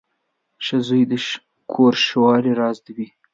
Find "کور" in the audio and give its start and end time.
1.73-1.93